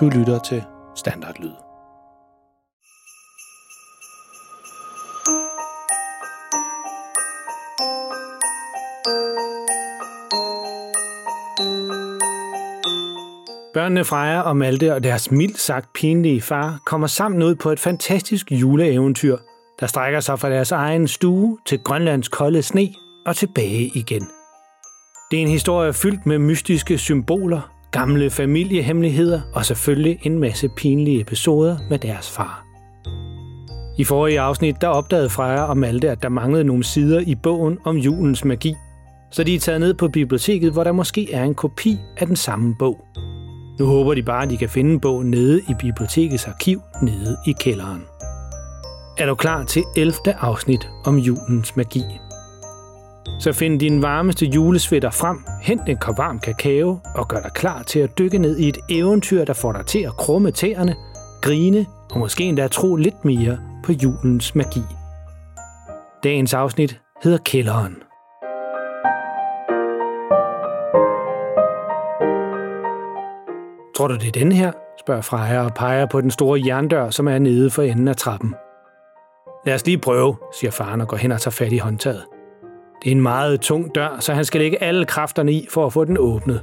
[0.00, 0.62] Du lytter til
[0.96, 1.50] Standardlyd.
[13.74, 17.80] Børnene Freja og Malte og deres mildt sagt pinlige far kommer sammen ud på et
[17.80, 19.36] fantastisk juleeventyr,
[19.80, 22.94] der strækker sig fra deres egen stue til Grønlands kolde sne
[23.26, 24.28] og tilbage igen.
[25.30, 31.20] Det er en historie fyldt med mystiske symboler, gamle familiehemmeligheder og selvfølgelig en masse pinlige
[31.20, 32.64] episoder med deres far.
[33.98, 37.78] I forrige afsnit der opdagede Freja og Malte, at der manglede nogle sider i bogen
[37.84, 38.74] om julens magi,
[39.30, 42.36] så de er taget ned på biblioteket, hvor der måske er en kopi af den
[42.36, 43.04] samme bog.
[43.78, 47.54] Nu håber de bare, at de kan finde bogen nede i bibliotekets arkiv nede i
[47.60, 48.02] kælderen.
[49.18, 50.14] Er du klar til 11.
[50.40, 52.02] afsnit om julens magi?
[53.38, 57.82] Så find din varmeste julesvitter frem, hent en kop varm kakao og gør dig klar
[57.82, 60.94] til at dykke ned i et eventyr, der får dig til at krumme tæerne,
[61.42, 64.82] grine og måske endda tro lidt mere på julens magi.
[66.24, 67.96] Dagens afsnit hedder Kælderen.
[73.96, 74.72] Tror du, det er den her?
[75.00, 78.54] spørger Freja og peger på den store jerndør, som er nede for enden af trappen.
[79.66, 82.22] Lad os lige prøve, siger faren og går hen og tager fat i håndtaget.
[83.02, 85.92] Det er en meget tung dør, så han skal lægge alle kræfterne i for at
[85.92, 86.62] få den åbnet.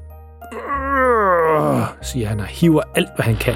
[0.53, 3.55] Øh, siger han og hiver alt, hvad han kan.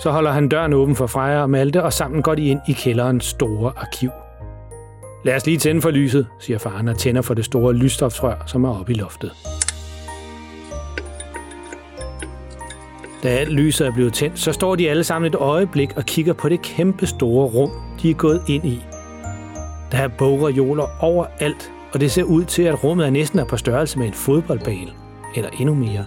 [0.00, 2.72] Så holder han døren åben for Freja og Malte, og sammen går de ind i
[2.72, 4.10] kælderens store arkiv.
[5.24, 8.64] Lad os lige tænde for lyset, siger faren og tænder for det store lysstofsrør, som
[8.64, 9.32] er oppe i loftet.
[13.22, 16.32] Da alt lyset er blevet tændt, så står de alle sammen et øjeblik og kigger
[16.32, 17.70] på det kæmpe store rum,
[18.02, 18.84] de er gået ind i.
[19.92, 23.56] Der er bogreoler overalt, og det ser ud til, at rummet er næsten er på
[23.56, 24.90] størrelse med en fodboldbane,
[25.36, 26.04] eller endnu mere.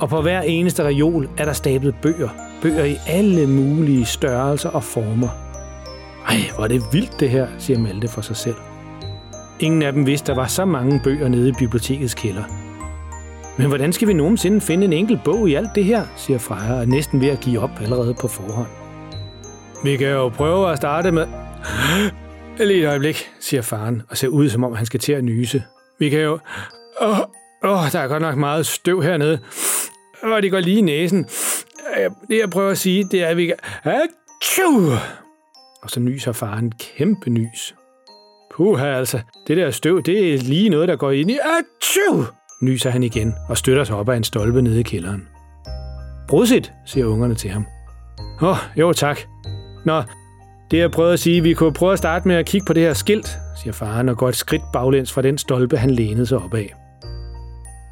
[0.00, 2.28] Og på hver eneste reol er der stablet bøger.
[2.62, 5.28] Bøger i alle mulige størrelser og former.
[6.28, 8.56] Ej, hvor er det vildt det her, siger Malte for sig selv.
[9.60, 12.63] Ingen af dem vidste, der var så mange bøger nede i bibliotekets kælder.
[13.58, 16.80] Men hvordan skal vi nogensinde finde en enkelt bog i alt det her, siger Freja,
[16.80, 18.68] og næsten ved at give op allerede på forhånd.
[19.84, 21.26] Vi kan jo prøve at starte med...
[22.58, 25.64] Lige et øjeblik, siger faren, og ser ud, som om han skal til at nyse.
[25.98, 26.38] Vi kan jo...
[27.00, 27.18] Åh,
[27.64, 29.38] åh der er godt nok meget støv hernede.
[30.22, 31.24] Og det går lige i næsen.
[32.28, 33.56] Det, jeg prøver at sige, det er, at vi kan...
[33.84, 34.90] Achoo!
[35.82, 37.74] Og så nyser faren kæmpe nys.
[38.54, 39.20] Puha, altså.
[39.46, 41.38] Det der støv, det er lige noget, der går ind i...
[41.38, 42.24] Achoo!
[42.62, 45.28] Nyser han igen og støtter sig op ad en stolpe nede i kælderen.
[46.28, 47.66] Brudsit, siger ungerne til ham.
[48.42, 49.18] Åh, oh, jo tak.
[49.84, 50.02] Nå,
[50.70, 52.82] det jeg prøvede at sige, vi kunne prøve at starte med at kigge på det
[52.82, 56.38] her skilt, siger faren og går et skridt baglæns fra den stolpe, han lænede sig
[56.38, 56.74] op af.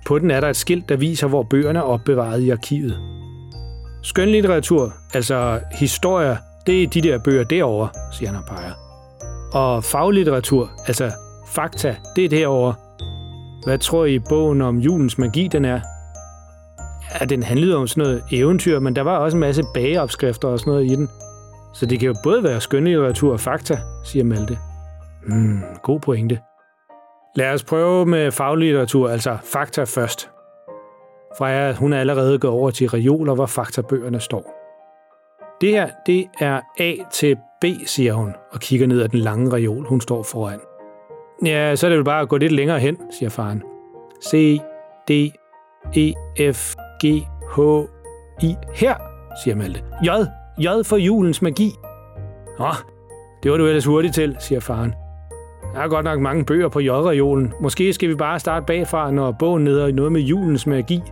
[0.06, 2.98] På den er der et skilt, der viser, hvor bøgerne er opbevaret i arkivet.
[4.02, 6.36] Skønlitteratur, altså historier,
[6.66, 8.72] det er de der bøger derovre, siger han og peger.
[9.52, 11.10] Og faglitteratur, altså
[11.46, 12.74] fakta, det er derovre,
[13.64, 15.80] hvad tror I bogen om julens magi, den er?
[17.20, 20.58] Ja, den handlede om sådan noget eventyr, men der var også en masse bageopskrifter og
[20.58, 21.08] sådan noget i den.
[21.74, 24.58] Så det kan jo både være skønlitteratur og fakta, siger Malte.
[25.26, 26.38] Hmm, god pointe.
[27.36, 30.30] Lad os prøve med faglitteratur, altså fakta først.
[31.38, 34.58] Freja, hun er allerede gået over til reoler, hvor faktabøgerne står.
[35.60, 39.52] Det her, det er A til B, siger hun, og kigger ned ad den lange
[39.52, 40.60] reol, hun står foran.
[41.46, 43.62] Ja, så er det jo bare at gå lidt længere hen, siger faren.
[44.24, 44.60] C,
[45.08, 45.10] D,
[45.96, 46.12] E,
[46.52, 47.26] F, G,
[47.56, 47.60] H,
[48.42, 48.56] I.
[48.74, 48.94] Her,
[49.44, 49.82] siger Malte.
[50.04, 50.08] J.
[50.58, 51.70] J for julens magi.
[52.58, 52.68] Nå,
[53.42, 54.94] det var du ellers hurtigt til, siger faren.
[55.74, 57.52] Der er godt nok mange bøger på J-reolen.
[57.60, 61.02] Måske skal vi bare starte bagfra, når bogen neder i noget med julens magi.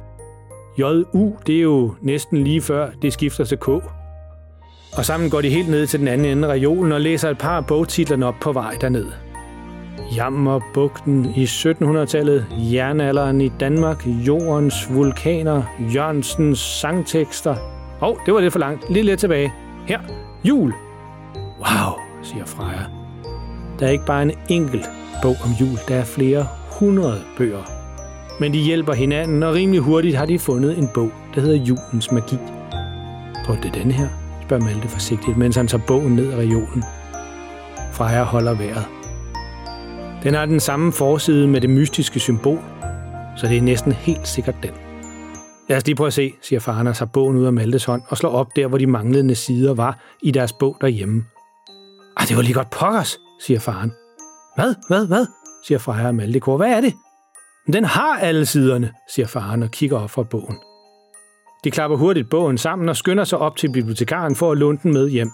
[0.78, 3.68] J-U, det er jo næsten lige før, det skifter til K.
[3.68, 7.38] Og sammen går de helt ned til den anden ende af reolen og læser et
[7.38, 9.06] par bogtitlerne op på vej derned.
[10.16, 15.62] Jammerbugten i 1700-tallet, jernalderen i Danmark, jordens vulkaner,
[15.94, 17.56] Jørgensens sangtekster.
[18.02, 18.90] Åh, oh, det var lidt for langt.
[18.90, 19.52] Lidt lidt tilbage.
[19.86, 20.00] Her,
[20.44, 20.74] jul.
[21.36, 21.92] Wow,
[22.22, 22.84] siger Freja.
[23.78, 24.90] Der er ikke bare en enkelt
[25.22, 26.46] bog om jul, der er flere
[26.78, 27.62] hundrede bøger.
[28.40, 32.12] Men de hjælper hinanden, og rimelig hurtigt har de fundet en bog, der hedder Julens
[32.12, 32.36] Magi.
[33.46, 34.08] Tror det er den her?
[34.42, 36.84] spørger Malte forsigtigt, mens han tager bogen ned af reolen.
[37.92, 38.99] Freja holder vejret.
[40.22, 42.58] Den har den samme forside med det mystiske symbol,
[43.36, 44.70] så det er næsten helt sikkert den.
[45.68, 48.02] Lad os lige prøve at se, siger faren og tager bogen ud af Maltes hånd
[48.08, 51.24] og slår op der, hvor de manglende sider var i deres bog derhjemme.
[52.16, 53.92] Ah, det var lige godt pokkers, siger faren.
[54.56, 54.74] Hvad?
[54.88, 55.06] Hvad?
[55.06, 55.26] Hvad?
[55.66, 56.56] siger Freja og Malte kor.
[56.56, 56.94] Hvad er det?
[57.72, 60.56] Den har alle siderne, siger faren og kigger op fra bogen.
[61.64, 64.92] De klapper hurtigt bogen sammen og skynder sig op til bibliotekaren for at låne den
[64.92, 65.30] med hjem.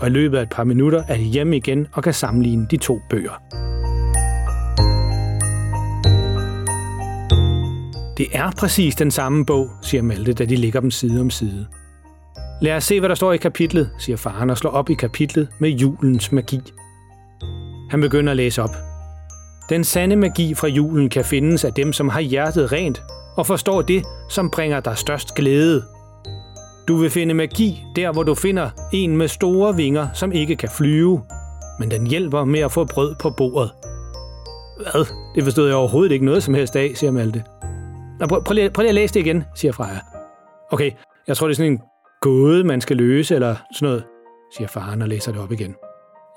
[0.00, 2.76] Og i løbet af et par minutter er de hjemme igen og kan sammenligne de
[2.76, 3.65] to bøger.
[8.16, 11.66] Det er præcis den samme bog, siger Malte, da de ligger dem side om side.
[12.60, 15.48] Lad os se, hvad der står i kapitlet, siger faren og slår op i kapitlet
[15.58, 16.60] med julens magi.
[17.90, 18.76] Han begynder at læse op.
[19.68, 23.02] Den sande magi fra julen kan findes af dem, som har hjertet rent
[23.36, 25.82] og forstår det, som bringer dig størst glæde.
[26.88, 30.68] Du vil finde magi der, hvor du finder en med store vinger, som ikke kan
[30.68, 31.22] flyve,
[31.78, 33.70] men den hjælper med at få brød på bordet.
[34.76, 35.06] Hvad?
[35.34, 37.44] Det forstod jeg overhovedet ikke noget som helst af, siger Malte.
[38.20, 39.98] Nå, prøv, prøv, lige, prøv lige at læse det igen, siger Freja.
[40.70, 40.90] Okay,
[41.26, 41.80] jeg tror, det er sådan en
[42.20, 44.04] gåde, man skal løse, eller sådan noget,
[44.56, 45.74] siger faren og læser det op igen.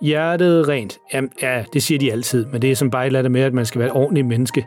[0.02, 0.98] Hjertet rent.
[1.14, 3.42] Jamen, ja, det siger de altid, men det er som bare et eller andet med,
[3.42, 4.66] at man skal være et ordentligt menneske.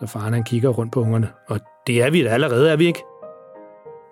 [0.00, 2.86] Så faren han kigger rundt på ungerne, og det er vi da allerede, er vi
[2.86, 3.02] ikke?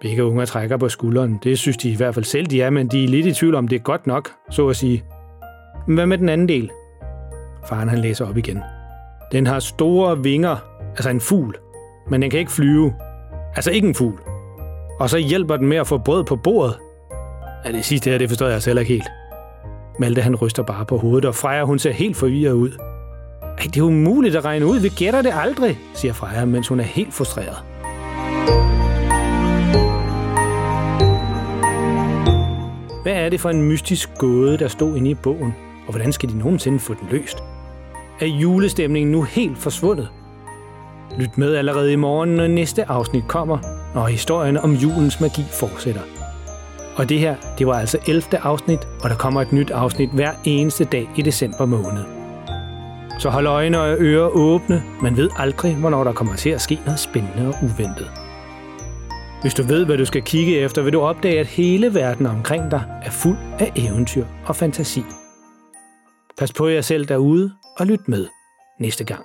[0.01, 1.39] Begge unger trækker på skulderen.
[1.43, 3.55] Det synes de i hvert fald selv, de er, men de er lidt i tvivl
[3.55, 5.05] om, det er godt nok, så at sige.
[5.87, 6.71] Men hvad med den anden del?
[7.69, 8.63] Faren han læser op igen.
[9.33, 10.57] Den har store vinger,
[10.91, 11.57] altså en fugl,
[12.11, 12.95] men den kan ikke flyve.
[13.57, 14.21] Altså ikke en fugl.
[15.01, 16.79] Og så hjælper den med at få brød på bordet.
[17.65, 19.09] Ja, det sidste her, det forstår jeg selv ikke helt.
[19.99, 22.71] Malte han ryster bare på hovedet, og Freja hun ser helt forvirret ud.
[23.43, 24.79] Ej, det er umuligt at regne ud.
[24.79, 27.57] Vi gætter det aldrig, siger Freja, mens hun er helt frustreret.
[33.03, 35.55] Hvad er det for en mystisk gåde, der stod inde i bogen,
[35.87, 37.39] og hvordan skal de nogensinde få den løst?
[38.21, 40.09] Er julestemningen nu helt forsvundet?
[41.17, 43.59] Lyt med allerede i morgen, når næste afsnit kommer,
[43.95, 46.03] og historien om julens magi fortsætter.
[46.97, 48.23] Og det her, det var altså 11.
[48.33, 52.05] afsnit, og der kommer et nyt afsnit hver eneste dag i december måned.
[53.19, 54.83] Så hold øjne og ører åbne.
[55.03, 58.11] Man ved aldrig, hvornår der kommer til at ske noget spændende og uventet.
[59.43, 62.71] Hvis du ved, hvad du skal kigge efter, vil du opdage, at hele verden omkring
[62.71, 65.03] dig er fuld af eventyr og fantasi.
[66.39, 68.27] Pas på jer selv derude og lyt med
[68.81, 69.25] næste gang.